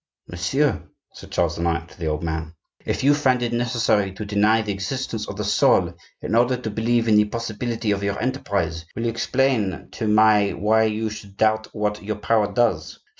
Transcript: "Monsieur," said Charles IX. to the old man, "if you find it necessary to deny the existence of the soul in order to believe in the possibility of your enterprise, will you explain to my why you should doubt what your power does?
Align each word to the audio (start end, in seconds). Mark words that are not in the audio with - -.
"Monsieur," 0.27 0.89
said 1.13 1.29
Charles 1.29 1.59
IX. 1.59 1.85
to 1.93 1.99
the 1.99 2.07
old 2.07 2.23
man, 2.23 2.55
"if 2.83 3.03
you 3.03 3.13
find 3.13 3.43
it 3.43 3.53
necessary 3.53 4.11
to 4.13 4.25
deny 4.25 4.63
the 4.63 4.71
existence 4.71 5.27
of 5.27 5.35
the 5.37 5.43
soul 5.43 5.93
in 6.23 6.33
order 6.33 6.57
to 6.57 6.71
believe 6.71 7.07
in 7.07 7.17
the 7.17 7.25
possibility 7.25 7.91
of 7.91 8.01
your 8.01 8.19
enterprise, 8.19 8.83
will 8.95 9.03
you 9.03 9.11
explain 9.11 9.89
to 9.91 10.07
my 10.07 10.53
why 10.53 10.85
you 10.85 11.11
should 11.11 11.37
doubt 11.37 11.67
what 11.75 12.01
your 12.01 12.15
power 12.15 12.51
does? 12.51 12.97